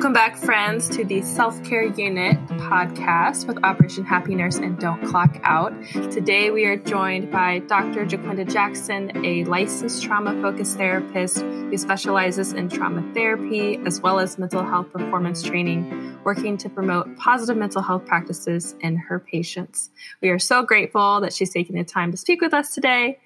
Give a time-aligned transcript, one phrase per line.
[0.00, 5.04] Welcome back, friends, to the Self Care Unit podcast with Operation Happy Nurse and Don't
[5.04, 5.74] Clock Out.
[6.10, 8.06] Today, we are joined by Dr.
[8.06, 14.38] JaQuinda Jackson, a licensed trauma focused therapist who specializes in trauma therapy as well as
[14.38, 19.90] mental health performance training, working to promote positive mental health practices in her patients.
[20.22, 23.18] We are so grateful that she's taking the time to speak with us today.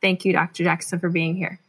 [0.00, 0.64] Thank you, Dr.
[0.64, 1.60] Jackson, for being here.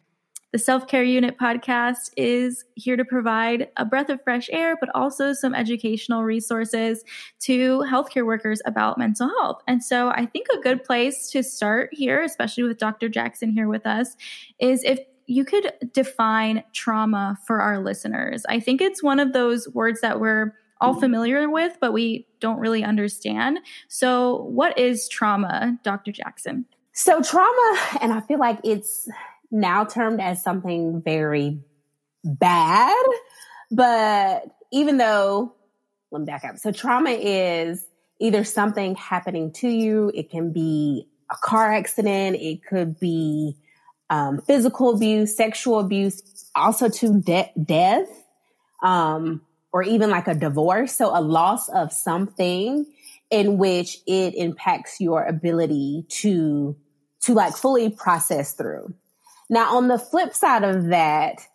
[0.53, 4.88] The Self Care Unit podcast is here to provide a breath of fresh air, but
[4.94, 7.03] also some educational resources
[7.39, 9.63] to healthcare workers about mental health.
[9.67, 13.09] And so I think a good place to start here, especially with Dr.
[13.09, 14.16] Jackson here with us,
[14.59, 18.45] is if you could define trauma for our listeners.
[18.47, 22.59] I think it's one of those words that we're all familiar with, but we don't
[22.59, 23.58] really understand.
[23.88, 26.11] So, what is trauma, Dr.
[26.11, 26.66] Jackson?
[26.91, 29.09] So, trauma, and I feel like it's
[29.53, 31.59] now termed as something very
[32.23, 33.05] bad.
[33.72, 35.53] But even though,
[36.11, 36.58] let me back up.
[36.58, 37.86] So trauma is
[38.19, 40.11] either something happening to you.
[40.14, 42.38] It can be a car accident.
[42.38, 43.55] It could be
[44.09, 48.09] um, physical abuse, sexual abuse, also to de- death,
[48.83, 50.95] um, or even like a divorce.
[50.95, 52.86] So a loss of something
[53.30, 56.75] in which it impacts your ability to
[57.22, 58.94] to like fully process through.
[59.53, 61.47] Now, on the flip side of that,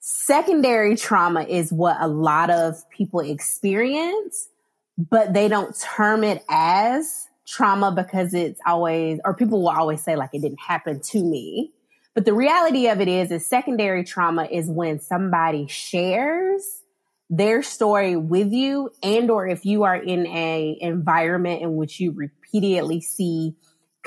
[0.00, 4.50] secondary trauma is what a lot of people experience,
[4.98, 10.14] but they don't term it as trauma because it's always, or people will always say
[10.14, 11.70] like it didn't happen to me.
[12.14, 16.82] But the reality of it is, is secondary trauma is when somebody shares
[17.30, 22.12] their story with you and or if you are in a environment in which you
[22.12, 23.54] repeatedly see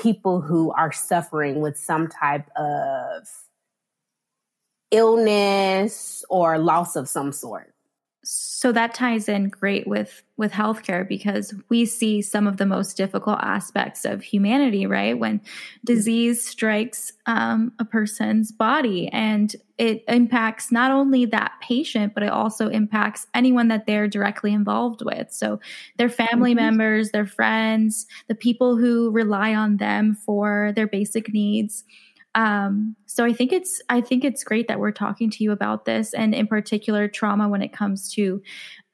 [0.02, 3.28] people who are suffering with some type of
[4.90, 7.72] illness or loss of some sort.
[8.24, 12.96] So that ties in great with with healthcare because we see some of the most
[12.96, 15.18] difficult aspects of humanity, right?
[15.18, 15.40] When
[15.84, 22.30] disease strikes um, a person's body and it impacts not only that patient, but it
[22.30, 25.32] also impacts anyone that they're directly involved with.
[25.32, 25.60] So
[25.96, 26.64] their family mm-hmm.
[26.64, 31.84] members, their friends, the people who rely on them for their basic needs.
[32.34, 35.84] Um, so I think it's I think it's great that we're talking to you about
[35.84, 38.42] this, and in particular trauma when it comes to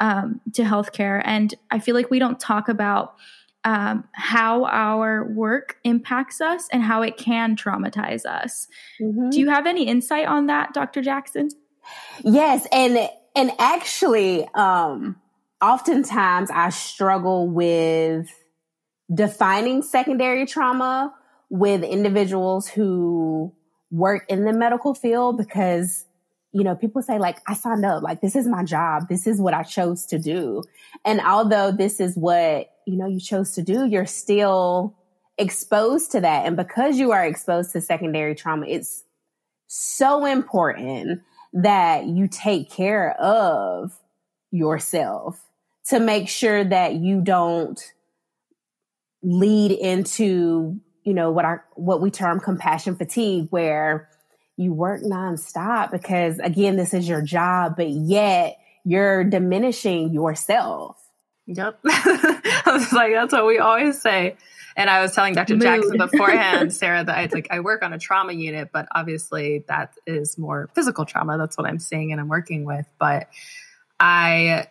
[0.00, 1.22] um, to healthcare.
[1.24, 3.14] And I feel like we don't talk about
[3.64, 8.66] um, how our work impacts us and how it can traumatize us.
[9.00, 9.30] Mm-hmm.
[9.30, 11.02] Do you have any insight on that, Dr.
[11.02, 11.48] Jackson?
[12.24, 15.16] Yes, and and actually, um,
[15.60, 18.28] oftentimes I struggle with
[19.12, 21.14] defining secondary trauma
[21.50, 23.52] with individuals who
[23.90, 26.04] work in the medical field because
[26.52, 28.02] you know people say like i signed up.
[28.02, 29.08] Like this is my job.
[29.08, 30.64] This is what i chose to do.
[31.04, 34.96] And although this is what you know you chose to do you're still
[35.36, 36.46] exposed to that.
[36.46, 39.04] And because you are exposed to secondary trauma it's
[39.68, 41.22] so important
[41.52, 43.92] that you take care of
[44.50, 45.40] yourself
[45.86, 47.80] to make sure that you don't
[49.22, 54.10] lead into you know, what our, what we term compassion fatigue, where
[54.58, 61.02] you work nonstop because again, this is your job, but yet you're diminishing yourself.
[61.46, 61.78] Yep.
[61.86, 64.36] I was like, that's what we always say.
[64.76, 65.54] And I was telling Dr.
[65.54, 65.62] Mood.
[65.62, 69.94] Jackson beforehand, Sarah, that I like I work on a trauma unit, but obviously that
[70.06, 71.38] is more physical trauma.
[71.38, 72.84] That's what I'm seeing and I'm working with.
[72.98, 73.30] But
[73.98, 74.66] I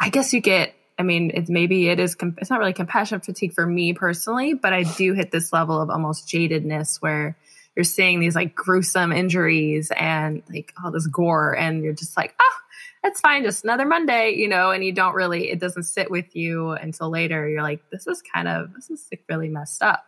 [0.00, 3.52] I guess you get I mean, it's maybe it is, it's not really compassion fatigue
[3.52, 7.36] for me personally, but I do hit this level of almost jadedness where
[7.74, 12.34] you're seeing these like gruesome injuries and like all this gore, and you're just like,
[12.40, 12.56] oh,
[13.02, 16.34] that's fine, just another Monday, you know, and you don't really, it doesn't sit with
[16.36, 17.48] you until later.
[17.48, 20.06] You're like, this is kind of, this is like really messed up.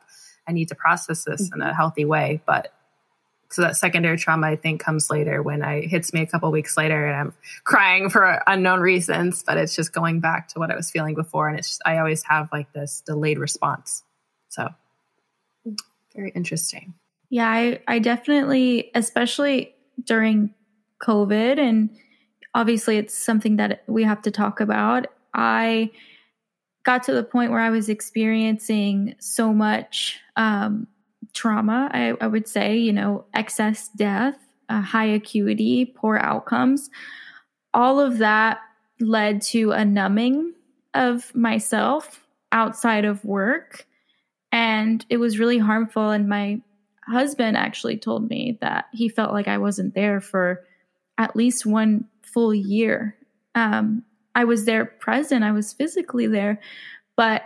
[0.48, 1.60] I need to process this mm-hmm.
[1.60, 2.40] in a healthy way.
[2.46, 2.72] But
[3.50, 6.76] so that secondary trauma i think comes later when i hits me a couple weeks
[6.76, 7.34] later and i'm
[7.64, 11.48] crying for unknown reasons but it's just going back to what i was feeling before.
[11.48, 14.02] And it's just, i always have like this delayed response.
[14.48, 14.68] So
[16.14, 16.94] very interesting.
[17.30, 20.54] Yeah i i definitely especially during
[21.02, 21.90] covid and
[22.54, 25.06] obviously it's something that we have to talk about.
[25.34, 25.90] I
[26.84, 30.86] got to the point where i was experiencing so much um
[31.36, 34.36] trauma, I, I would say, you know, excess death,
[34.68, 36.90] uh, high acuity, poor outcomes,
[37.72, 38.58] all of that
[39.00, 40.54] led to a numbing
[40.94, 43.86] of myself outside of work.
[44.50, 46.10] And it was really harmful.
[46.10, 46.62] And my
[47.06, 50.64] husband actually told me that he felt like I wasn't there for
[51.18, 53.16] at least one full year
[53.56, 54.04] um,
[54.34, 56.60] I was there present, I was physically there,
[57.16, 57.42] but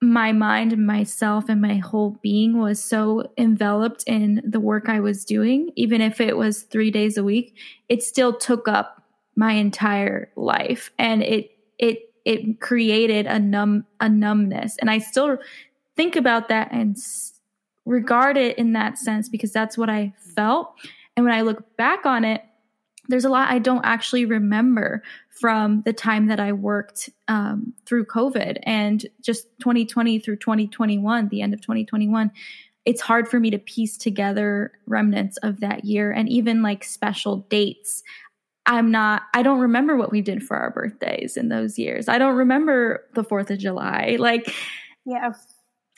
[0.00, 5.00] my mind and myself and my whole being was so enveloped in the work I
[5.00, 7.56] was doing, even if it was three days a week,
[7.88, 9.02] it still took up
[9.36, 10.90] my entire life.
[10.98, 14.76] And it, it, it created a numb, a numbness.
[14.78, 15.38] And I still
[15.96, 16.96] think about that and
[17.84, 20.74] regard it in that sense because that's what I felt.
[21.16, 22.42] And when I look back on it,
[23.08, 28.06] there's a lot I don't actually remember from the time that I worked um, through
[28.06, 32.30] COVID and just 2020 through 2021, the end of 2021.
[32.84, 37.38] It's hard for me to piece together remnants of that year and even like special
[37.48, 38.02] dates.
[38.66, 42.08] I'm not, I don't remember what we did for our birthdays in those years.
[42.08, 44.16] I don't remember the 4th of July.
[44.18, 44.54] Like,
[45.04, 45.32] yeah.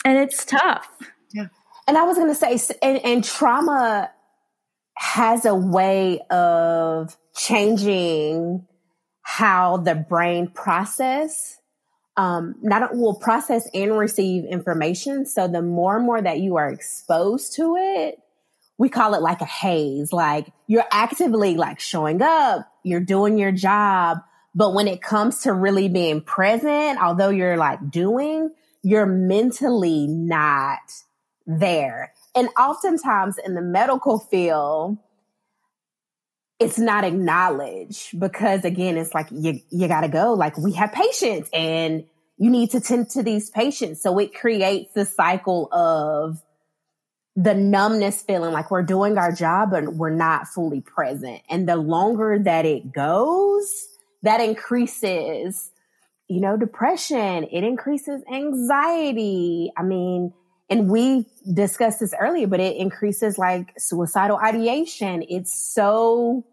[0.04, 0.88] And it's tough.
[1.32, 1.46] Yeah.
[1.86, 4.10] And I was going to say, and, and trauma
[4.96, 8.66] has a way of changing
[9.22, 11.58] how the brain process
[12.16, 15.26] um, not will process and receive information.
[15.26, 18.18] So the more and more that you are exposed to it,
[18.78, 20.12] we call it like a haze.
[20.12, 24.18] Like you're actively like showing up, you're doing your job.
[24.54, 28.50] But when it comes to really being present, although you're like doing,
[28.82, 30.78] you're mentally not
[31.46, 32.12] there.
[32.36, 34.98] And oftentimes in the medical field,
[36.60, 40.34] it's not acknowledged because again, it's like you, you gotta go.
[40.34, 42.04] Like we have patients and
[42.38, 44.02] you need to tend to these patients.
[44.02, 46.42] So it creates the cycle of
[47.34, 51.42] the numbness feeling like we're doing our job and we're not fully present.
[51.50, 53.86] And the longer that it goes,
[54.22, 55.70] that increases,
[56.28, 57.44] you know, depression.
[57.44, 59.70] It increases anxiety.
[59.76, 60.32] I mean,
[60.68, 65.24] and we discussed this earlier, but it increases like suicidal ideation.
[65.28, 66.44] It's so,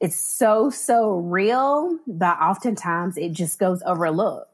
[0.00, 4.50] it's so, so real that oftentimes it just goes overlooked.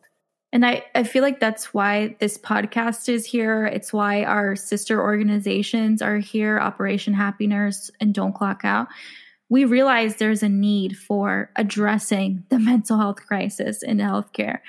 [0.53, 3.65] And I, I feel like that's why this podcast is here.
[3.67, 8.89] It's why our sister organizations are here, Operation Happy Nurse and Don't Clock Out,
[9.53, 14.61] we realize there's a need for addressing the mental health crisis in healthcare,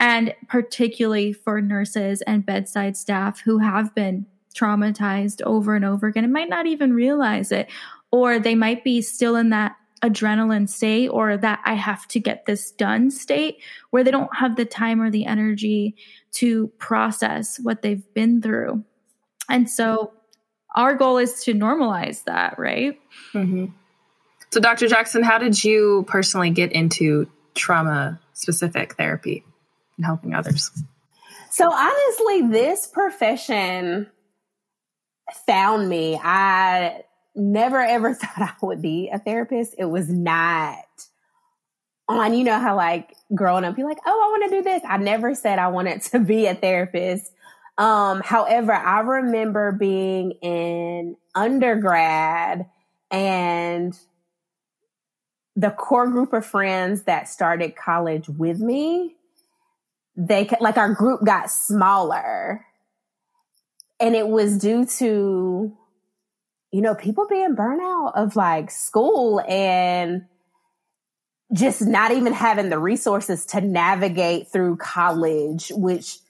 [0.00, 4.24] and particularly for nurses and bedside staff who have been
[4.56, 7.70] traumatized over and over again and might not even realize it,
[8.10, 12.46] or they might be still in that adrenaline state or that I have to get
[12.46, 13.58] this done state
[13.90, 15.96] where they don't have the time or the energy
[16.36, 18.84] to process what they've been through.
[19.50, 20.14] And so
[20.74, 22.98] our goal is to normalize that, right?
[23.34, 23.66] Mm-hmm.
[24.52, 24.88] So, Dr.
[24.88, 29.44] Jackson, how did you personally get into trauma specific therapy
[29.96, 30.70] and helping others?
[31.50, 34.08] So, honestly, this profession
[35.46, 36.18] found me.
[36.20, 37.02] I
[37.34, 39.74] never ever thought I would be a therapist.
[39.78, 40.84] It was not
[42.08, 44.82] on, you know, how like growing up, you're like, oh, I want to do this.
[44.84, 47.32] I never said I wanted to be a therapist.
[47.78, 52.66] Um, however, I remember being in undergrad
[53.12, 53.96] and
[55.60, 59.14] the core group of friends that started college with me,
[60.16, 62.64] they like our group got smaller.
[64.00, 65.76] And it was due to,
[66.72, 70.24] you know, people being burnout of like school and
[71.52, 76.20] just not even having the resources to navigate through college, which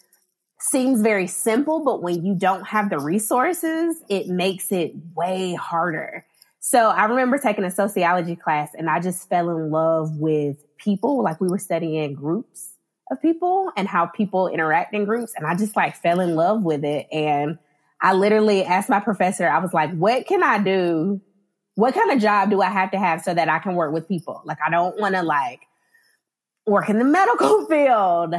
[0.59, 6.27] seems very simple, but when you don't have the resources, it makes it way harder.
[6.61, 11.23] So I remember taking a sociology class and I just fell in love with people.
[11.23, 12.75] Like we were studying groups
[13.11, 15.33] of people and how people interact in groups.
[15.37, 17.09] And I just like fell in love with it.
[17.11, 17.59] And
[18.03, 21.23] I literally asked my professor, I was like, what can I do?
[21.77, 24.07] What kind of job do I have to have so that I can work with
[24.07, 24.43] people?
[24.45, 25.63] Like, I don't want to like
[26.67, 28.35] work in the medical field.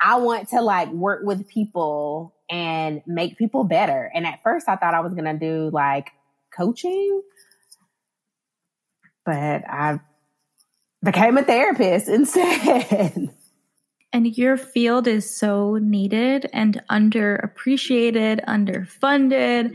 [0.00, 4.10] I want to like work with people and make people better.
[4.12, 6.10] And at first I thought I was going to do like
[6.56, 7.22] coaching,
[9.24, 10.00] but I
[11.02, 13.30] became a therapist instead.
[14.12, 19.72] And your field is so needed and underappreciated, underfunded,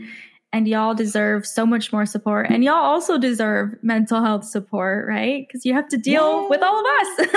[0.52, 2.48] and y'all deserve so much more support.
[2.50, 5.46] And y'all also deserve mental health support, right?
[5.46, 6.50] Because you have to deal yes.
[6.50, 7.28] with all of us.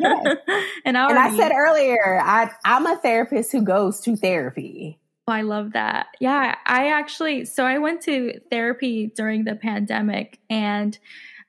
[0.00, 0.36] yes.
[0.48, 4.98] and, and I said earlier, I, I'm a therapist who goes to therapy.
[5.28, 6.08] Oh, I love that.
[6.20, 10.98] Yeah, I actually, so I went to therapy during the pandemic and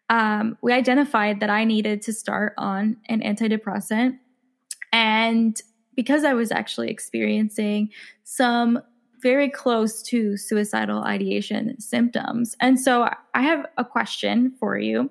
[0.09, 4.19] um, we identified that I needed to start on an antidepressant.
[4.91, 5.59] And
[5.95, 7.89] because I was actually experiencing
[8.23, 8.79] some
[9.23, 12.55] very close to suicidal ideation symptoms.
[12.59, 15.09] And so I have a question for you.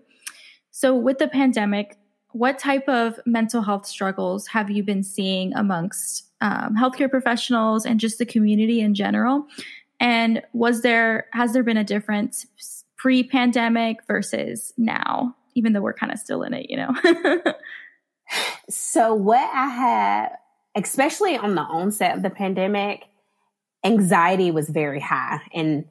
[0.71, 1.99] So, with the pandemic,
[2.33, 7.99] what type of mental health struggles have you been seeing amongst um, healthcare professionals and
[7.99, 9.47] just the community in general?
[10.01, 12.45] And was there has there been a difference
[12.99, 16.95] pre-pandemic versus now, even though we're kind of still in it, you know?
[18.69, 20.29] so what I had,
[20.75, 23.05] especially on the onset of the pandemic,
[23.85, 25.85] anxiety was very high and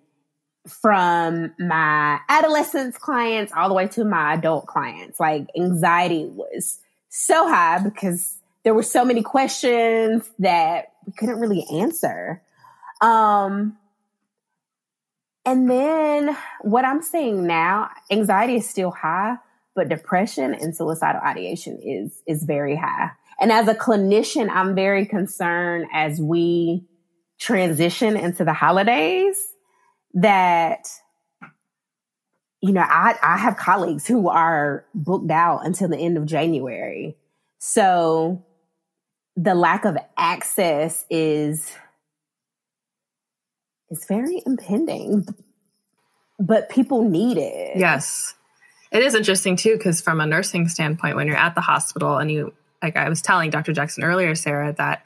[0.68, 5.20] from my adolescence clients all the way to my adult clients.
[5.20, 6.80] Like anxiety was
[7.10, 12.42] so high because there were so many questions that we couldn't really answer.
[13.02, 13.78] Um,
[15.46, 19.38] and then what I'm seeing now, anxiety is still high,
[19.76, 23.12] but depression and suicidal ideation is is very high.
[23.40, 26.86] And as a clinician, I'm very concerned as we
[27.40, 29.44] transition into the holidays
[30.14, 30.88] that
[32.62, 37.18] you know, I, I have colleagues who are booked out until the end of January.
[37.58, 38.46] So
[39.42, 41.76] the lack of access is
[43.90, 45.26] is very impending.
[46.40, 47.78] But people need it.
[47.78, 48.34] Yes.
[48.92, 52.32] It is interesting too, because from a nursing standpoint, when you're at the hospital and
[52.32, 53.74] you like I was telling Dr.
[53.74, 55.04] Jackson earlier, Sarah, that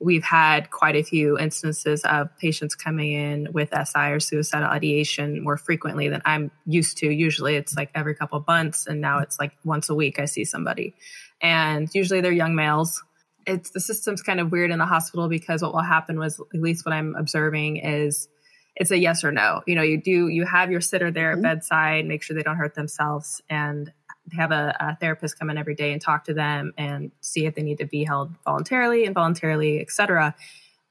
[0.00, 5.42] we've had quite a few instances of patients coming in with SI or suicidal ideation
[5.42, 7.10] more frequently than I'm used to.
[7.10, 10.26] Usually it's like every couple of months, and now it's like once a week I
[10.26, 10.94] see somebody.
[11.40, 13.02] And usually they're young males.
[13.46, 16.60] It's the system's kind of weird in the hospital because what will happen was, at
[16.60, 18.28] least what I'm observing, is
[18.76, 19.62] it's a yes or no.
[19.66, 21.42] You know, you do you have your sitter there mm-hmm.
[21.42, 23.92] bedside, make sure they don't hurt themselves, and
[24.32, 27.54] have a, a, therapist come in every day and talk to them and see if
[27.54, 30.34] they need to be held voluntarily, involuntarily, etc.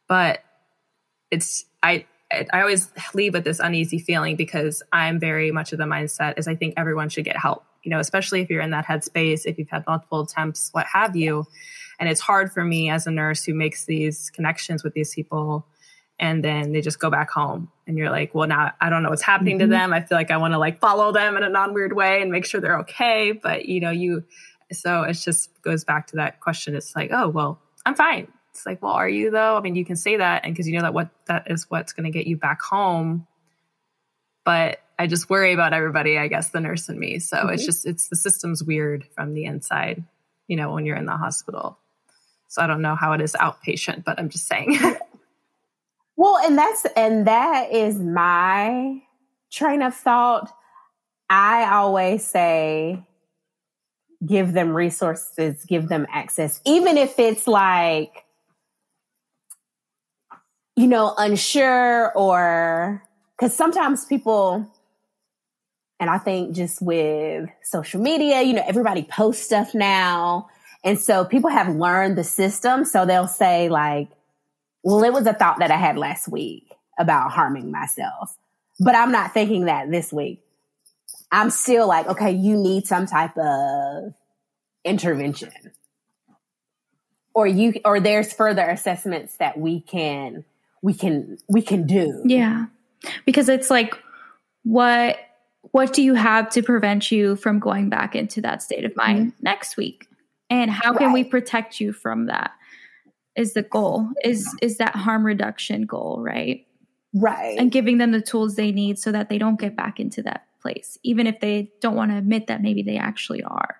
[0.08, 0.44] But
[1.32, 5.86] it's I I always leave with this uneasy feeling because I'm very much of the
[5.86, 7.66] mindset is I think everyone should get help.
[7.84, 11.16] You know, especially if you're in that headspace, if you've had multiple attempts, what have
[11.16, 11.46] you.
[12.04, 15.66] And it's hard for me as a nurse who makes these connections with these people
[16.20, 17.72] and then they just go back home.
[17.88, 19.70] And you're like well now i don't know what's happening mm-hmm.
[19.70, 19.94] to them.
[19.94, 22.46] I feel like i want to like follow them in a non-weird way and make
[22.46, 23.32] sure they're okay.
[23.32, 24.26] But you know you
[24.74, 26.76] so it just goes back to that question.
[26.76, 28.28] It's like oh well i'm fine.
[28.52, 29.56] It's like well are you though?
[29.56, 31.94] I mean you can say that and because you know that what that is what's
[31.94, 33.28] going to get you back home.
[34.44, 37.20] But i just worry about everybody i guess the nurse and me.
[37.20, 37.54] So mm-hmm.
[37.54, 40.04] it's just it's the system's weird from the inside
[40.50, 41.80] you know when you're in the hospital
[42.54, 44.78] so i don't know how it is outpatient but i'm just saying
[46.16, 49.02] Well, and that's and that is my
[49.52, 50.54] train of thought.
[51.30, 53.04] I always say
[54.26, 58.26] give them resources, give them access, even if it's like
[60.76, 63.04] you know, unsure or
[63.38, 64.68] because sometimes people
[66.00, 70.50] and I think just with social media, you know, everybody posts stuff now.
[70.84, 72.86] And so people have learned the system.
[72.86, 74.10] So they'll say like,
[74.84, 78.38] well, it was a thought that I had last week about harming myself,
[78.80, 80.42] but I'm not thinking that this week.
[81.32, 84.14] I'm still like, okay, you need some type of
[84.84, 85.52] intervention
[87.34, 90.46] or you, or there's further assessments that we can,
[90.82, 92.22] we can, we can do.
[92.26, 92.66] Yeah.
[93.26, 93.98] Because it's like,
[94.64, 95.18] what,
[95.72, 99.32] what do you have to prevent you from going back into that state of mind
[99.32, 99.44] mm-hmm.
[99.44, 100.08] next week?
[100.54, 101.00] And how right.
[101.00, 102.52] can we protect you from that?
[103.36, 106.66] is the goal is is that harm reduction goal right
[107.14, 110.22] right and giving them the tools they need so that they don't get back into
[110.22, 113.78] that place even if they don't want to admit that maybe they actually are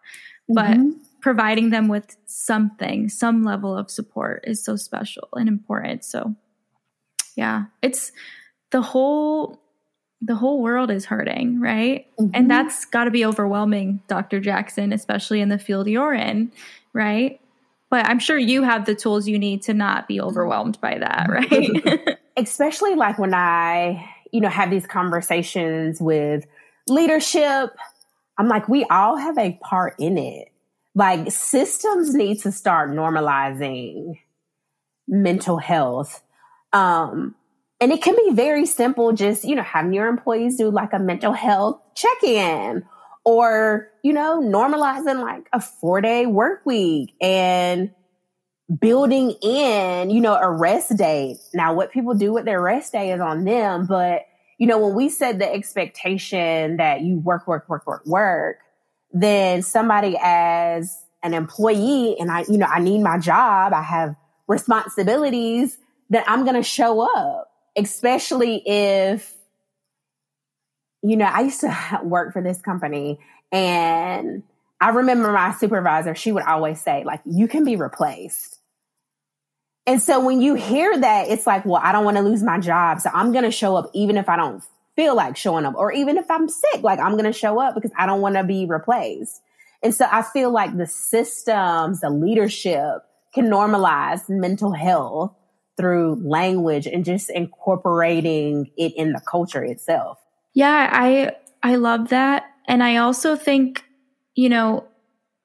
[0.50, 0.92] but mm-hmm.
[1.22, 6.36] providing them with something some level of support is so special and important so
[7.36, 8.12] yeah it's
[8.72, 9.63] the whole
[10.26, 12.32] the whole world is hurting right mm-hmm.
[12.34, 16.52] and that's got to be overwhelming dr jackson especially in the field you're in
[16.94, 17.40] right
[17.94, 21.28] but I'm sure you have the tools you need to not be overwhelmed by that,
[21.30, 22.18] right?
[22.38, 26.44] Especially like when I, you know, have these conversations with
[26.88, 27.70] leadership,
[28.40, 30.48] I'm like, we all have a part in it.
[30.96, 34.18] Like systems need to start normalizing
[35.08, 36.24] mental health.
[36.72, 37.36] Um,
[37.84, 41.00] and it can be very simple, just, you know, having your employees do like a
[41.00, 42.86] mental health check in
[43.26, 47.92] or, you know, normalizing like a four day work week and
[48.80, 51.36] building in, you know, a rest day.
[51.54, 53.86] Now, what people do with their rest day is on them.
[53.86, 58.60] But, you know, when we set the expectation that you work, work, work, work, work,
[59.12, 64.16] then somebody as an employee and I, you know, I need my job, I have
[64.48, 65.78] responsibilities
[66.12, 69.34] that I'm going to show up, especially if
[71.04, 73.20] you know, I used to work for this company
[73.52, 74.44] and
[74.82, 78.60] I remember my supervisor, she would always say, like, you can be replaced.
[79.86, 82.60] And so when you hear that, it's like, well, I don't want to lose my
[82.60, 83.02] job.
[83.02, 84.64] So I'm going to show up even if I don't
[84.96, 87.76] feel like showing up or even if I'm sick, like I'm going to show up
[87.76, 89.42] because I don't want to be replaced.
[89.82, 93.04] And so I feel like the systems, the leadership
[93.34, 95.36] can normalize mental health
[95.78, 100.20] through language and just incorporating it in the culture itself.
[100.54, 102.46] Yeah, I I love that.
[102.68, 103.84] And I also think,
[104.36, 104.86] you know,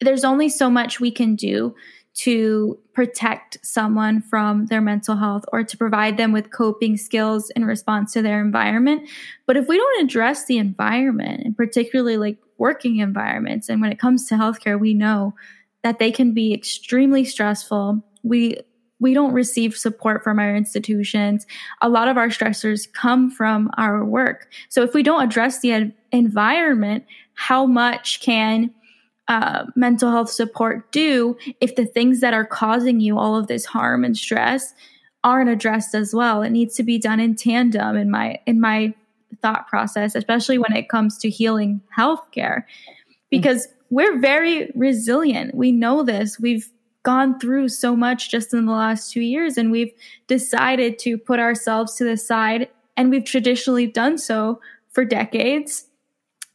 [0.00, 1.74] there's only so much we can do
[2.14, 7.64] to protect someone from their mental health or to provide them with coping skills in
[7.64, 9.08] response to their environment.
[9.46, 14.00] But if we don't address the environment, and particularly like working environments, and when it
[14.00, 15.34] comes to healthcare, we know
[15.84, 18.02] that they can be extremely stressful.
[18.24, 18.58] We
[19.00, 21.46] we don't receive support from our institutions.
[21.82, 24.50] A lot of our stressors come from our work.
[24.68, 28.70] So if we don't address the environment, how much can
[29.28, 33.64] uh, mental health support do if the things that are causing you all of this
[33.64, 34.74] harm and stress
[35.22, 36.42] aren't addressed as well?
[36.42, 38.94] It needs to be done in tandem in my in my
[39.42, 42.64] thought process, especially when it comes to healing healthcare,
[43.30, 45.54] because we're very resilient.
[45.54, 46.40] We know this.
[46.40, 46.68] We've
[47.08, 49.94] gone through so much just in the last two years, and we've
[50.26, 54.60] decided to put ourselves to the side, and we've traditionally done so
[54.90, 55.86] for decades.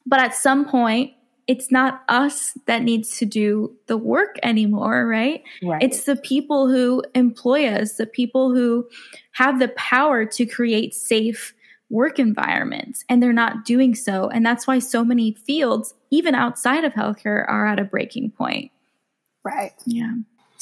[0.05, 1.13] But at some point,
[1.47, 5.41] it's not us that needs to do the work anymore, right?
[5.63, 5.81] right?
[5.81, 8.87] It's the people who employ us, the people who
[9.31, 11.55] have the power to create safe
[11.89, 14.29] work environments, and they're not doing so.
[14.29, 18.69] And that's why so many fields, even outside of healthcare, are at a breaking point.
[19.43, 19.73] Right.
[19.87, 20.13] Yeah.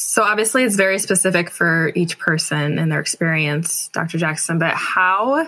[0.04, 4.18] So obviously it's very specific for each person and their experience, Dr.
[4.18, 5.48] Jackson, but how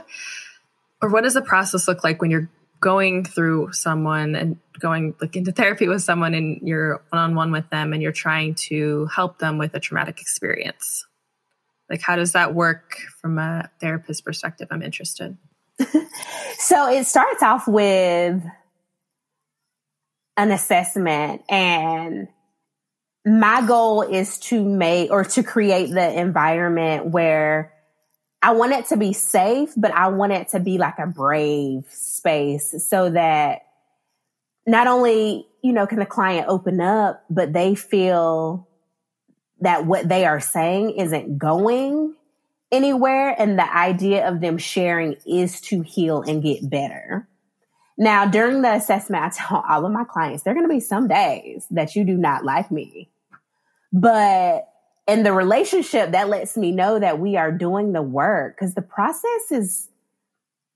[1.01, 5.35] or what does the process look like when you're going through someone and going like
[5.35, 9.57] into therapy with someone and you're one-on-one with them and you're trying to help them
[9.57, 11.07] with a traumatic experience?
[11.89, 14.67] Like how does that work from a therapist perspective?
[14.69, 15.35] I'm interested.
[16.59, 18.43] so it starts off with
[20.37, 22.27] an assessment and
[23.25, 27.73] my goal is to make or to create the environment where
[28.41, 31.85] I want it to be safe, but I want it to be like a brave
[31.89, 33.61] space so that
[34.67, 38.67] not only, you know, can the client open up, but they feel
[39.61, 42.15] that what they are saying isn't going
[42.69, 43.33] anywhere.
[43.39, 47.29] And the idea of them sharing is to heal and get better.
[47.97, 50.81] Now, during the assessment, I tell all of my clients, there are going to be
[50.81, 53.09] some days that you do not like me.
[53.93, 54.67] But
[55.07, 58.81] in the relationship, that lets me know that we are doing the work because the
[58.81, 59.87] process is,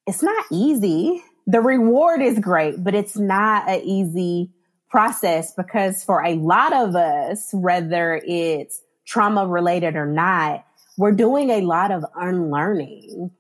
[0.05, 1.23] it's not easy.
[1.47, 4.51] The reward is great, but it's not an easy
[4.89, 10.63] process because for a lot of us, whether it's trauma related or not,
[10.97, 13.31] we're doing a lot of unlearning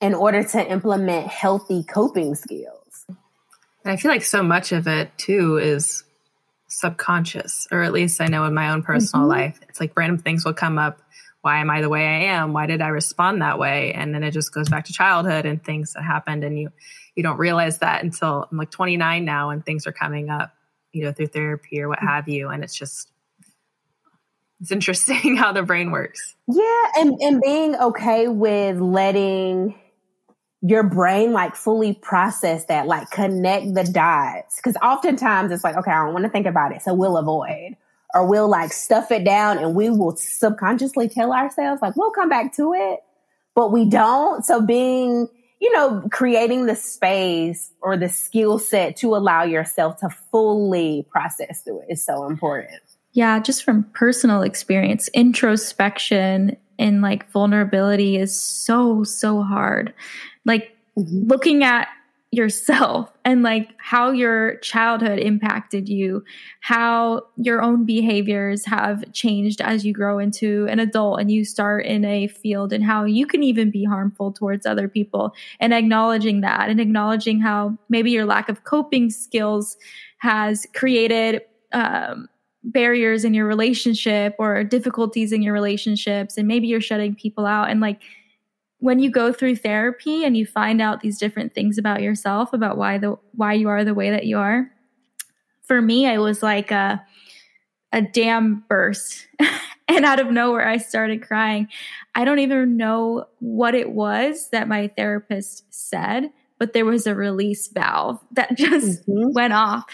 [0.00, 3.04] in order to implement healthy coping skills.
[3.08, 6.04] And I feel like so much of it too is
[6.78, 9.40] subconscious, or at least I know in my own personal mm-hmm.
[9.40, 11.00] life, it's like random things will come up.
[11.40, 12.52] Why am I the way I am?
[12.52, 13.92] Why did I respond that way?
[13.92, 16.70] And then it just goes back to childhood and things that happened, and you
[17.14, 20.52] you don't realize that until I'm like 29 now, and things are coming up,
[20.92, 22.08] you know, through therapy or what mm-hmm.
[22.08, 23.10] have you, and it's just
[24.60, 26.34] it's interesting how the brain works.
[26.48, 29.74] Yeah, and and being okay with letting
[30.66, 34.60] your brain like fully process that, like connect the dots.
[34.60, 36.82] Cause oftentimes it's like, okay, I don't want to think about it.
[36.82, 37.76] So we'll avoid
[38.14, 42.28] or we'll like stuff it down and we will subconsciously tell ourselves like, we'll come
[42.28, 43.00] back to it,
[43.54, 44.44] but we don't.
[44.44, 45.28] So being,
[45.60, 51.62] you know, creating the space or the skill set to allow yourself to fully process
[51.62, 52.80] through it is so important.
[53.12, 59.94] Yeah, just from personal experience, introspection and like vulnerability is so, so hard
[60.46, 61.26] like mm-hmm.
[61.26, 61.88] looking at
[62.32, 66.24] yourself and like how your childhood impacted you,
[66.60, 71.86] how your own behaviors have changed as you grow into an adult and you start
[71.86, 76.40] in a field, and how you can even be harmful towards other people, and acknowledging
[76.40, 79.76] that and acknowledging how maybe your lack of coping skills
[80.18, 81.42] has created.
[81.72, 82.28] Um,
[82.68, 87.70] barriers in your relationship or difficulties in your relationships and maybe you're shutting people out
[87.70, 88.02] and like
[88.78, 92.76] when you go through therapy and you find out these different things about yourself about
[92.76, 94.70] why the why you are the way that you are
[95.62, 97.02] for me i was like a
[97.92, 99.26] a dam burst.
[99.88, 101.68] And out of nowhere i started crying.
[102.16, 107.14] I don't even know what it was that my therapist said but there was a
[107.14, 109.32] release valve that just mm-hmm.
[109.32, 109.84] went off.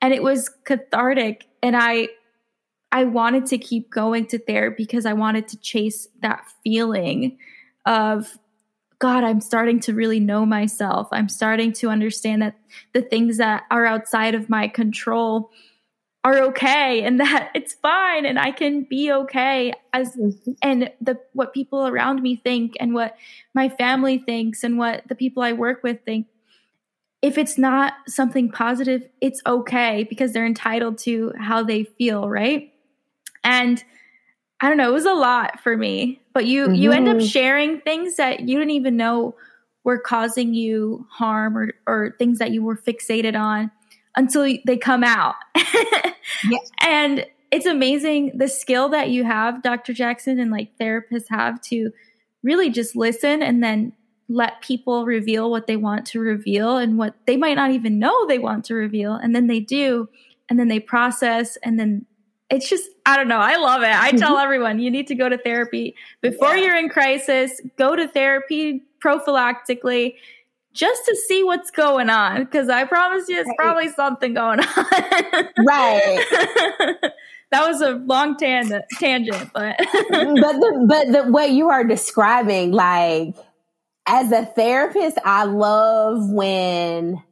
[0.00, 1.46] And it was cathartic.
[1.62, 2.08] And I
[2.92, 7.38] I wanted to keep going to therapy because I wanted to chase that feeling
[7.86, 8.38] of
[8.98, 11.08] God, I'm starting to really know myself.
[11.12, 12.56] I'm starting to understand that
[12.92, 15.50] the things that are outside of my control
[16.24, 20.18] are okay and that it's fine and I can be okay as
[20.60, 23.16] and the what people around me think and what
[23.54, 26.26] my family thinks and what the people I work with think
[27.22, 32.72] if it's not something positive it's okay because they're entitled to how they feel right
[33.44, 33.84] and
[34.60, 36.20] I don't know, it was a lot for me.
[36.36, 36.74] But you mm-hmm.
[36.74, 37.26] you end up mm-hmm.
[37.28, 39.36] sharing things that you didn't even know
[39.84, 43.70] were causing you harm or or things that you were fixated on
[44.14, 45.36] until they come out.
[45.56, 46.58] yeah.
[46.82, 49.94] And it's amazing the skill that you have, Dr.
[49.94, 51.90] Jackson, and like therapists have to
[52.42, 53.94] really just listen and then
[54.28, 58.26] let people reveal what they want to reveal and what they might not even know
[58.26, 59.14] they want to reveal.
[59.14, 60.10] And then they do,
[60.50, 62.04] and then they process, and then
[62.50, 63.38] it's just I don't know.
[63.38, 63.94] I love it.
[63.94, 64.44] I tell mm-hmm.
[64.44, 66.64] everyone you need to go to therapy before yeah.
[66.64, 67.60] you're in crisis.
[67.76, 70.14] Go to therapy prophylactically
[70.72, 73.58] just to see what's going on because I promise you it's right.
[73.58, 74.66] probably something going on.
[75.66, 76.24] right.
[77.50, 81.84] that was a long tangent, tangent, but mm, but the, but the way you are
[81.84, 83.34] describing, like
[84.06, 87.22] as a therapist, I love when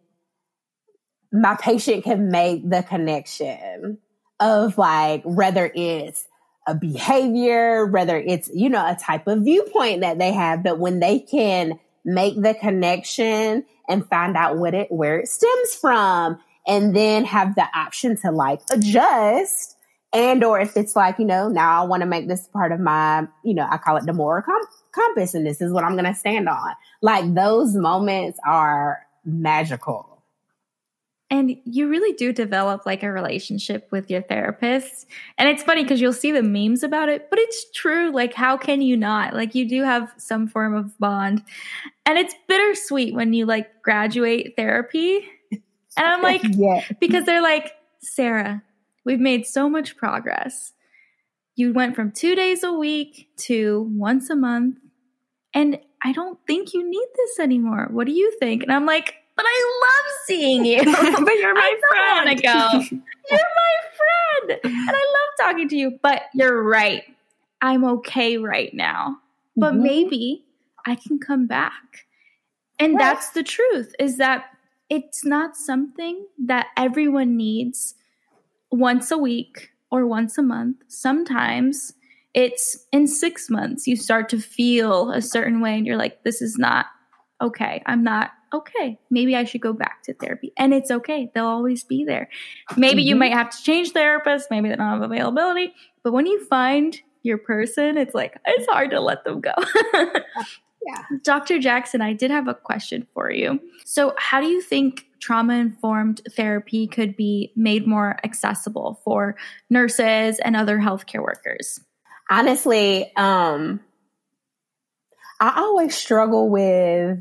[1.31, 3.99] my patient can make the connection
[4.41, 6.27] of like whether it's
[6.67, 11.01] a behavior, whether it's, you know, a type of viewpoint that they have, but when
[11.01, 16.97] they can make the connection and find out what it, where it stems from, and
[16.97, 19.77] then have the option to like adjust
[20.15, 22.79] and or if it's like, you know, now I want to make this part of
[22.79, 25.95] my, you know, I call it the moral com- compass and this is what I'm
[25.95, 26.71] going to stand on.
[27.03, 30.14] Like those moments are magical.
[31.35, 35.05] And you really do develop like a relationship with your therapist.
[35.37, 38.13] And it's funny because you'll see the memes about it, but it's true.
[38.13, 39.35] Like, how can you not?
[39.35, 41.43] Like, you do have some form of bond.
[42.07, 45.29] And it's bittersweet when you like graduate therapy.
[45.97, 46.85] And I'm like, yeah.
[46.99, 47.71] because they're like,
[48.01, 48.65] Sarah,
[49.05, 50.73] we've made so much progress.
[51.55, 54.79] You went from two days a week to once a month.
[55.55, 57.87] And I don't think you need this anymore.
[57.93, 58.65] What do you think?
[58.65, 60.79] And I'm like, but I love seeing you.
[60.85, 62.43] but you're my I friend.
[62.43, 62.97] go.
[63.31, 64.61] you're my friend.
[64.65, 65.99] And I love talking to you.
[66.03, 67.03] But you're right.
[67.61, 69.19] I'm okay right now.
[69.57, 69.83] But mm-hmm.
[69.83, 70.45] maybe
[70.87, 72.07] I can come back.
[72.79, 74.47] And that's the truth is that
[74.91, 77.95] it's not something that everyone needs
[78.71, 80.79] once a week or once a month.
[80.89, 81.95] Sometimes
[82.35, 86.43] it's in six months you start to feel a certain way and you're like, this
[86.43, 86.87] is not
[87.41, 87.83] okay.
[87.87, 90.53] I'm not okay, maybe I should go back to therapy.
[90.57, 91.31] And it's okay.
[91.35, 92.29] They'll always be there.
[92.77, 93.09] Maybe mm-hmm.
[93.09, 94.45] you might have to change therapists.
[94.51, 95.75] Maybe they don't have availability.
[96.03, 99.55] But when you find your person, it's like, it's hard to let them go.
[100.87, 101.03] yeah.
[101.23, 101.59] Dr.
[101.59, 103.61] Jackson, I did have a question for you.
[103.85, 109.37] So, how do you think trauma informed therapy could be made more accessible for
[109.71, 111.81] nurses and other healthcare workers?
[112.31, 113.81] Honestly, um,
[115.41, 117.19] I always struggle with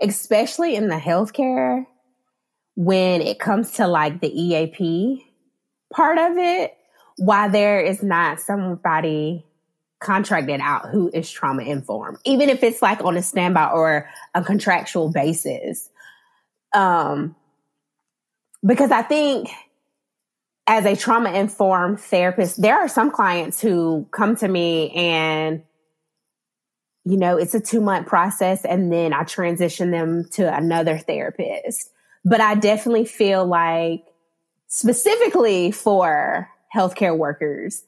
[0.00, 1.86] especially in the healthcare,
[2.74, 5.24] when it comes to like the EAP
[5.92, 6.76] part of it,
[7.16, 9.44] why there is not somebody
[9.98, 14.44] contracted out who is trauma informed, even if it's like on a standby or a
[14.44, 15.88] contractual basis.
[16.74, 17.34] Um,
[18.64, 19.48] because I think
[20.66, 25.62] as a trauma informed therapist, there are some clients who come to me and
[27.06, 31.88] you know, it's a two month process and then I transition them to another therapist.
[32.24, 34.04] But I definitely feel like
[34.66, 37.84] specifically for healthcare workers,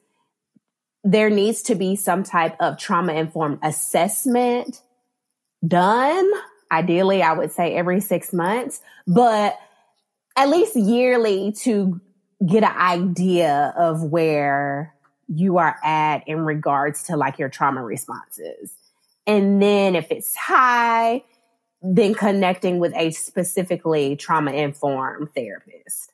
[1.03, 4.81] there needs to be some type of trauma informed assessment
[5.67, 6.31] done.
[6.71, 9.59] Ideally, I would say every six months, but
[10.37, 12.01] at least yearly to
[12.47, 14.95] get an idea of where
[15.27, 18.78] you are at in regards to like your trauma responses.
[19.29, 21.23] And then if it's high,
[21.83, 26.13] then connecting with a specifically trauma informed therapist.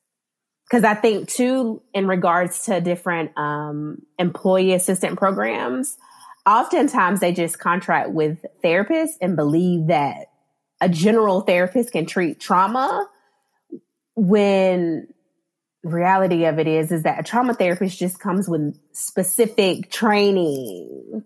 [0.71, 5.97] Cause I think too, in regards to different, um, employee assistant programs,
[6.45, 10.27] oftentimes they just contract with therapists and believe that
[10.81, 13.09] a general therapist can treat trauma
[14.17, 15.07] when
[15.85, 21.23] reality of it is, is that a trauma therapist just comes with specific training.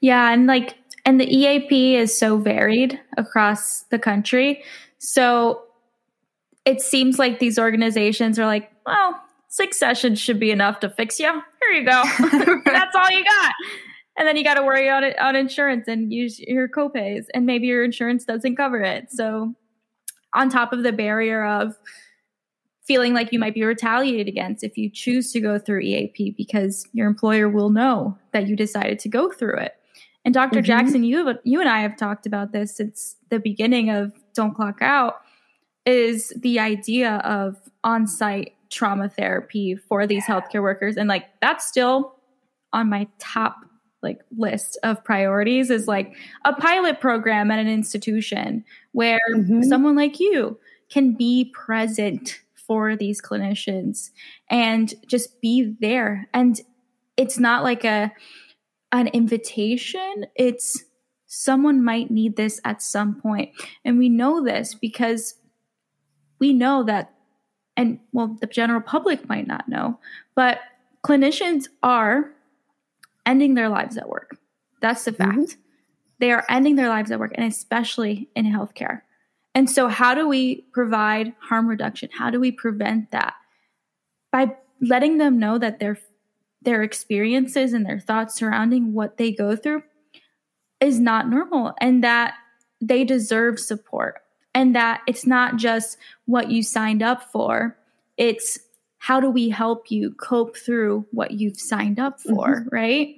[0.00, 0.32] Yeah.
[0.32, 4.62] And like and the EAP is so varied across the country.
[4.98, 5.62] So
[6.64, 11.18] it seems like these organizations are like, well, six sessions should be enough to fix
[11.18, 11.30] you.
[11.60, 12.02] Here you go.
[12.64, 13.52] That's all you got.
[14.16, 17.46] And then you got to worry on it on insurance and use your copays, and
[17.46, 19.10] maybe your insurance doesn't cover it.
[19.10, 19.54] So,
[20.34, 21.74] on top of the barrier of
[22.84, 26.86] feeling like you might be retaliated against if you choose to go through EAP because
[26.92, 29.74] your employer will know that you decided to go through it.
[30.24, 30.66] And doctor mm-hmm.
[30.66, 34.80] Jackson, you you and I have talked about this since the beginning of Don't Clock
[34.80, 35.20] Out
[35.84, 42.14] is the idea of on-site trauma therapy for these healthcare workers and like that's still
[42.72, 43.56] on my top
[44.02, 49.62] like list of priorities is like a pilot program at an institution where mm-hmm.
[49.62, 50.58] someone like you
[50.88, 54.10] can be present for these clinicians
[54.48, 56.60] and just be there and
[57.16, 58.10] it's not like a
[58.92, 60.84] an invitation it's
[61.26, 63.50] someone might need this at some point
[63.84, 65.34] and we know this because
[66.42, 67.14] we know that,
[67.76, 70.00] and well, the general public might not know,
[70.34, 70.58] but
[71.06, 72.32] clinicians are
[73.24, 74.36] ending their lives at work.
[74.80, 75.38] That's the fact.
[75.38, 75.60] Mm-hmm.
[76.18, 79.02] They are ending their lives at work, and especially in healthcare.
[79.54, 82.10] And so, how do we provide harm reduction?
[82.12, 83.34] How do we prevent that?
[84.32, 85.96] By letting them know that their
[86.64, 89.82] their experiences and their thoughts surrounding what they go through
[90.80, 92.34] is not normal and that
[92.80, 94.16] they deserve support
[94.54, 95.96] and that it's not just
[96.26, 97.76] what you signed up for,
[98.16, 98.58] it's
[98.98, 102.68] how do we help you cope through what you've signed up for, mm-hmm.
[102.70, 103.08] right?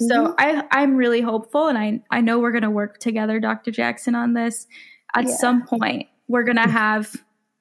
[0.00, 0.06] Mm-hmm.
[0.06, 3.70] So I, I'm really hopeful, and I, I know we're going to work together, Dr.
[3.70, 4.66] Jackson, on this.
[5.14, 5.36] At yeah.
[5.36, 7.14] some point, we're going to have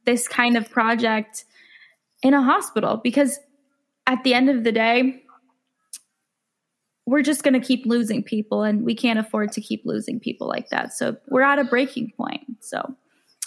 [0.05, 1.43] this kind of project
[2.23, 3.39] in a hospital because
[4.07, 5.23] at the end of the day,
[7.05, 10.47] we're just going to keep losing people and we can't afford to keep losing people
[10.47, 10.93] like that.
[10.93, 12.41] So we're at a breaking point.
[12.61, 12.95] So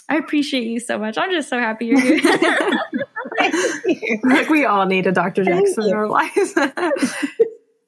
[0.07, 1.17] I appreciate you so much.
[1.17, 2.19] I'm just so happy you're here.
[4.23, 5.43] like we all need a Dr.
[5.43, 6.53] Jackson in our lives.
[6.55, 6.75] and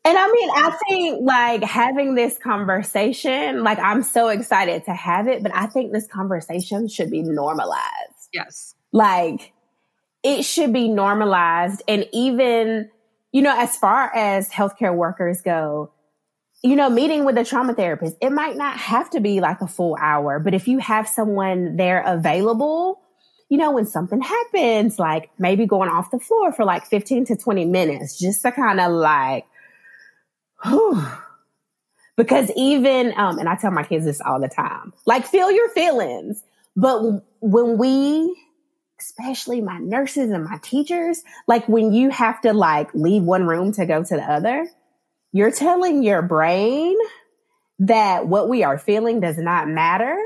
[0.06, 5.44] I mean, I think like having this conversation, like I'm so excited to have it,
[5.44, 8.30] but I think this conversation should be normalized.
[8.34, 8.74] Yes.
[8.92, 9.54] Like
[10.28, 11.82] it should be normalized.
[11.88, 12.90] And even
[13.32, 15.92] you know, as far as healthcare workers go,
[16.64, 19.68] you know, meeting with a trauma therapist, it might not have to be like a
[19.68, 23.00] full hour, but if you have someone there available,
[23.50, 27.36] you know, when something happens, like maybe going off the floor for like 15 to
[27.36, 29.46] 20 minutes, just to kind of like,
[30.64, 31.06] whew.
[32.16, 35.70] Because even, um, and I tell my kids this all the time, like feel your
[35.70, 36.44] feelings.
[36.76, 38.36] But when we
[39.00, 43.72] especially my nurses and my teachers, like when you have to like leave one room
[43.74, 44.68] to go to the other,
[45.32, 46.98] you're telling your brain
[47.80, 50.18] that what we are feeling does not matter.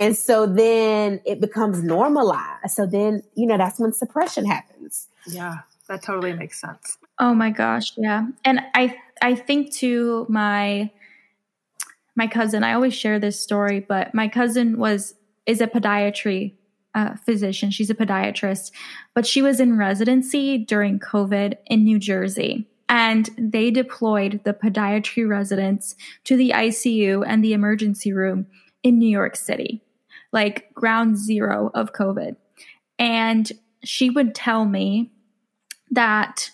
[0.00, 2.72] And so then it becomes normalized.
[2.72, 5.08] So then, you know, that's when suppression happens.
[5.26, 5.58] Yeah,
[5.88, 6.98] that totally makes sense.
[7.18, 8.28] Oh my gosh, yeah.
[8.44, 10.90] And I I think to my
[12.14, 15.14] my cousin, I always share this story, but my cousin was
[15.46, 16.52] is a podiatry
[16.98, 17.70] uh, physician.
[17.70, 18.72] She's a podiatrist,
[19.14, 22.68] but she was in residency during COVID in New Jersey.
[22.88, 28.46] And they deployed the podiatry residents to the ICU and the emergency room
[28.82, 29.82] in New York City,
[30.32, 32.36] like ground zero of COVID.
[32.98, 33.50] And
[33.84, 35.12] she would tell me
[35.90, 36.50] that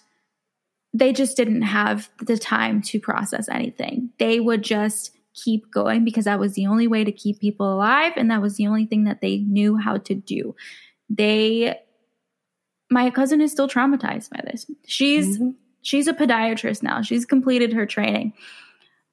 [0.93, 4.11] they just didn't have the time to process anything.
[4.19, 8.13] They would just keep going because that was the only way to keep people alive
[8.17, 10.55] and that was the only thing that they knew how to do.
[11.11, 11.79] They
[12.91, 14.67] my cousin is still traumatized by this.
[14.87, 15.51] She's mm-hmm.
[15.83, 17.03] she's a podiatrist now.
[17.03, 18.35] She's completed her training.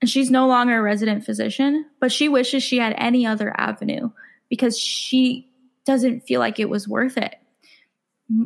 [0.02, 4.10] And she's no longer a resident physician, but she wishes she had any other avenue
[4.50, 5.48] because she
[5.86, 7.36] doesn't feel like it was worth it.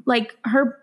[0.06, 0.78] Like her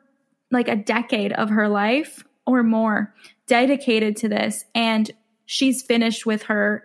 [0.51, 3.15] like a decade of her life or more
[3.47, 5.11] dedicated to this and
[5.53, 6.85] she's finished with her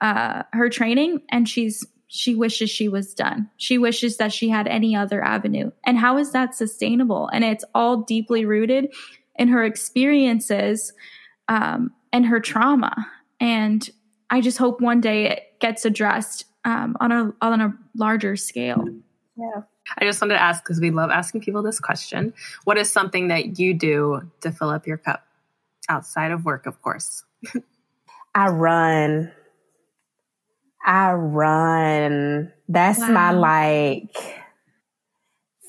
[0.00, 3.50] uh, her training and she's she wishes she was done.
[3.56, 5.72] She wishes that she had any other avenue.
[5.84, 7.28] And how is that sustainable?
[7.32, 8.94] And it's all deeply rooted
[9.34, 10.92] in her experiences
[11.48, 12.94] um, and her trauma.
[13.40, 13.88] And
[14.30, 18.84] I just hope one day it gets addressed um, on a on a larger scale.
[19.36, 19.62] Yeah.
[19.98, 22.32] I just wanted to ask because we love asking people this question.
[22.64, 25.26] What is something that you do to fill up your cup
[25.88, 27.24] outside of work, of course?
[28.36, 29.32] I run.
[30.84, 32.52] I run.
[32.68, 33.08] That's wow.
[33.08, 34.14] my like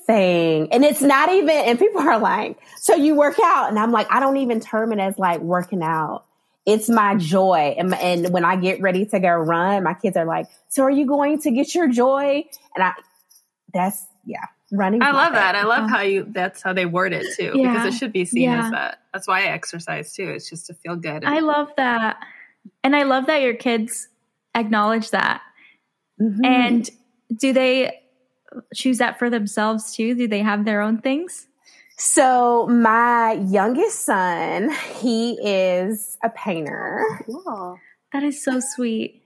[0.06, 0.68] thing.
[0.70, 3.70] And it's not even, and people are like, so you work out.
[3.70, 6.26] And I'm like, I don't even term it as like working out.
[6.66, 7.74] It's my joy.
[7.78, 10.90] And, and when I get ready to go run, my kids are like, so are
[10.90, 12.44] you going to get your joy?
[12.74, 12.92] And I,
[13.72, 15.00] that's, yeah, running.
[15.00, 15.54] I love that.
[15.54, 15.96] I love uh-huh.
[15.96, 16.26] how you.
[16.28, 17.72] That's how they word it too, Yeah.
[17.72, 18.66] because it should be seen Yeah.
[18.66, 18.98] as that.
[19.14, 20.28] That's why I exercise too.
[20.28, 21.24] It's just to feel good.
[21.24, 22.18] I love that.
[22.84, 24.08] And I love that your kids
[24.54, 25.42] acknowledge that.
[26.20, 26.44] Mhm.
[26.44, 26.90] And
[27.36, 28.00] do they
[28.74, 30.14] choose that for themselves too?
[30.14, 31.46] Do they have their own things?
[32.00, 37.04] so my youngest son, he is a painter.
[37.26, 37.76] cool.
[38.12, 39.20] That is so sweet.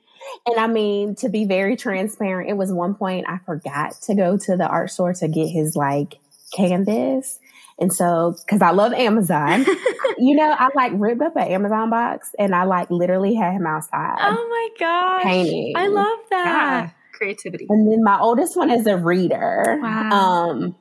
[0.47, 4.39] And I mean, to be very transparent, it was one point I forgot to go
[4.39, 6.19] to the art store to get his like
[6.57, 7.39] canvas.
[7.79, 9.65] And so, cause I love Amazon,
[10.19, 13.67] you know, I like ripped up an Amazon box and I like literally had him
[13.67, 15.23] outside Oh my gosh.
[15.25, 15.73] painting.
[15.77, 16.45] I love that.
[16.45, 17.67] Yeah, creativity.
[17.69, 19.79] And then my oldest one is a reader.
[19.83, 20.11] Wow.
[20.11, 20.77] Um,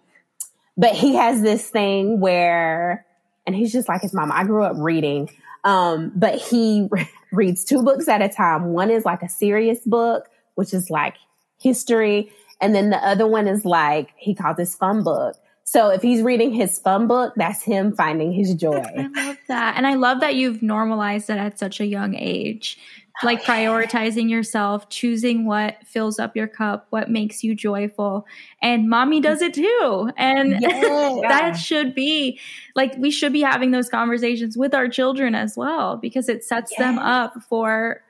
[0.77, 3.06] but he has this thing where,
[3.47, 4.32] and he's just like his mom.
[4.32, 5.30] I grew up reading,
[5.63, 6.88] um, but he
[7.32, 8.65] reads two books at a time.
[8.73, 10.25] One is like a serious book,
[10.56, 11.15] which is like
[11.60, 12.32] history.
[12.60, 15.36] And then the other one is like, he calls his fun book.
[15.63, 18.84] So if he's reading his fun book, that's him finding his joy.
[18.97, 19.78] I love that.
[19.78, 22.78] And I love that you've normalized it at such a young age.
[23.24, 28.26] Like prioritizing yourself, choosing what fills up your cup, what makes you joyful.
[28.62, 30.12] And mommy does it too.
[30.17, 31.21] And Yes.
[31.21, 32.39] that should be
[32.76, 36.76] like we should be having those conversations with our children as well because it sets
[36.78, 38.02] them up for